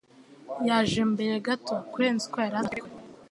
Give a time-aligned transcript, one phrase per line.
[0.67, 3.01] Yaje mbere gato kurenza uko yari asanzwe abikora.